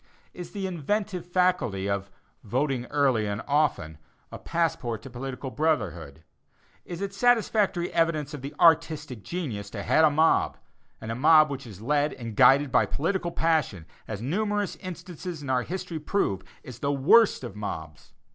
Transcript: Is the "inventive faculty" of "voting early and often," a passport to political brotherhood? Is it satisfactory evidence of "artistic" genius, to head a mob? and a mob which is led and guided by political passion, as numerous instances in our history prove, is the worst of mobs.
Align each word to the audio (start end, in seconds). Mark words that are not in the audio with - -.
Is 0.33 0.49
the 0.49 0.65
"inventive 0.65 1.27
faculty" 1.27 1.87
of 1.87 2.09
"voting 2.43 2.87
early 2.87 3.27
and 3.27 3.43
often," 3.47 3.99
a 4.31 4.39
passport 4.39 5.03
to 5.03 5.11
political 5.11 5.51
brotherhood? 5.51 6.23
Is 6.85 7.01
it 7.01 7.13
satisfactory 7.13 7.93
evidence 7.93 8.33
of 8.33 8.43
"artistic" 8.59 9.21
genius, 9.21 9.69
to 9.69 9.83
head 9.83 10.03
a 10.03 10.09
mob? 10.09 10.57
and 10.99 11.11
a 11.11 11.15
mob 11.15 11.51
which 11.51 11.67
is 11.67 11.81
led 11.81 12.13
and 12.13 12.35
guided 12.35 12.71
by 12.71 12.87
political 12.87 13.29
passion, 13.31 13.85
as 14.07 14.23
numerous 14.23 14.75
instances 14.77 15.43
in 15.43 15.51
our 15.51 15.61
history 15.61 15.99
prove, 15.99 16.41
is 16.63 16.79
the 16.79 16.91
worst 16.91 17.43
of 17.43 17.55
mobs. 17.55 18.11